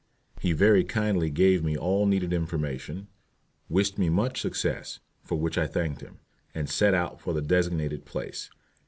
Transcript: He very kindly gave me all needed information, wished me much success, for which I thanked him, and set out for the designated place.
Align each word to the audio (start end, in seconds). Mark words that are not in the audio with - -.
He 0.39 0.51
very 0.53 0.83
kindly 0.83 1.29
gave 1.29 1.63
me 1.63 1.77
all 1.77 2.07
needed 2.07 2.33
information, 2.33 3.07
wished 3.69 3.99
me 3.99 4.09
much 4.09 4.41
success, 4.41 4.99
for 5.23 5.37
which 5.39 5.59
I 5.59 5.67
thanked 5.67 6.01
him, 6.01 6.17
and 6.55 6.67
set 6.67 6.95
out 6.95 7.21
for 7.21 7.35
the 7.35 7.41
designated 7.43 8.03
place. 8.03 8.49